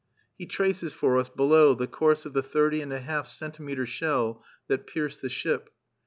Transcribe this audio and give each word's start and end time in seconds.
He 0.35 0.47
traces 0.47 0.91
for 0.93 1.19
us, 1.19 1.29
below, 1.29 1.75
the 1.75 1.85
course 1.85 2.25
of 2.25 2.33
the 2.33 2.41
thirty 2.41 2.81
and 2.81 2.91
a 2.91 3.01
half 3.01 3.27
centimetre 3.27 3.85
shell 3.85 4.43
that 4.67 4.87
pierced 4.87 5.21
the 5.21 5.29
ship. 5.29 5.69